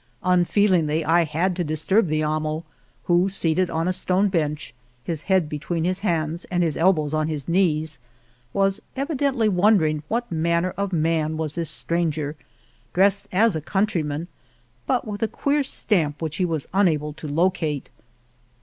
Unfeel 0.23 0.69
ingly 0.81 1.05
I 1.05 1.25
had 1.25 1.55
to 1.57 1.63
disturb 1.63 2.07
the 2.07 2.23
amo, 2.23 2.63
who, 3.03 3.29
seated 3.29 3.69
on 3.69 3.87
a 3.87 3.93
stone 3.93 4.29
bench, 4.29 4.73
his 5.03 5.21
head 5.29 5.47
between 5.47 5.83
his 5.83 5.99
hands 5.99 6.43
and 6.45 6.63
his 6.63 6.75
elbows 6.75 7.13
on 7.13 7.27
his 7.27 7.47
knees, 7.47 7.99
was 8.51 8.81
evidently 8.95 9.47
i^A*4'::x 9.47 9.53
wondering 9.53 10.03
what 10.07 10.31
manner 10.31 10.71
of 10.71 10.91
man 10.91 11.37
was 11.37 11.53
this 11.53 11.69
stranger, 11.69 12.35
dressed 12.95 13.27
as 13.31 13.55
a 13.55 13.61
countryman, 13.61 14.27
but 14.87 15.05
with 15.05 15.21
a 15.21 15.27
queer 15.27 15.61
stamp 15.61 16.19
which 16.19 16.37
he 16.37 16.45
was 16.45 16.67
unable 16.73 17.13
to 17.13 17.27
lo 17.27 17.51
Argamasilla 17.51 17.53
cate. 17.53 17.89